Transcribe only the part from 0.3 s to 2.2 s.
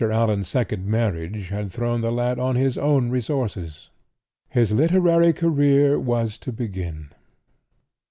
second marriage had thrown the